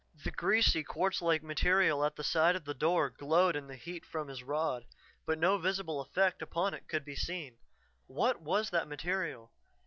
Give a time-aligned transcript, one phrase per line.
[0.23, 4.03] The greasy, quartz like material at the side of the door glowed in the heat
[4.03, 4.87] from his rod,
[5.27, 7.59] but no visible effect upon it could be seen.
[8.07, 9.51] What was that material?